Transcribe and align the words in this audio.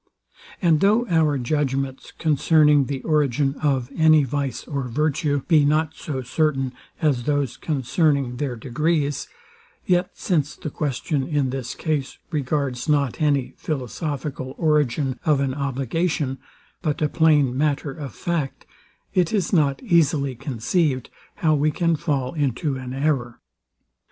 And 0.63 0.79
though 0.79 1.05
our 1.09 1.37
judgments 1.37 2.11
concerning 2.17 2.85
the 2.85 3.03
origin 3.03 3.53
of 3.61 3.91
any 3.95 4.23
vice 4.23 4.63
or 4.63 4.87
virtue, 4.87 5.43
be 5.47 5.63
not 5.63 5.93
so 5.93 6.23
certain 6.23 6.73
as 7.03 7.25
those 7.25 7.55
concerning 7.55 8.37
their 8.37 8.55
degrees; 8.55 9.27
yet, 9.85 10.09
since 10.15 10.55
the 10.55 10.71
question 10.71 11.27
in 11.27 11.51
this 11.51 11.75
case 11.75 12.17
regards 12.31 12.89
not 12.89 13.21
any 13.21 13.53
philosophical 13.57 14.55
origin 14.57 15.19
of 15.23 15.39
an 15.39 15.53
obligation, 15.53 16.39
but 16.81 16.99
a 17.03 17.07
plain 17.07 17.55
matter 17.55 17.91
of 17.91 18.15
fact, 18.15 18.65
it 19.13 19.31
is 19.31 19.53
not 19.53 19.83
easily 19.83 20.33
conceived 20.33 21.11
how 21.35 21.53
we 21.53 21.69
can 21.69 21.95
fall 21.95 22.33
into 22.33 22.75
an 22.75 22.91
error. 22.91 23.39